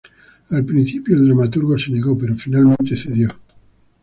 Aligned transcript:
Al 0.49 0.65
principio, 0.65 1.15
el 1.15 1.25
dramaturgo 1.27 1.77
se 1.77 1.91
negó, 1.91 2.17
pero 2.17 2.35
finalmente 2.35 2.95
cedió. 2.95 3.29